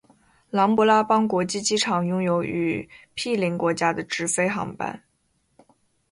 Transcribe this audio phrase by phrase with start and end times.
[0.49, 5.03] 琅勃拉邦国际机场拥有与毗邻国家的直飞航班。